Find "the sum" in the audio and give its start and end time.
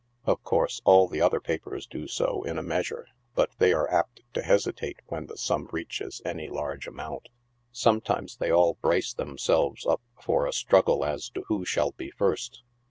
5.27-5.69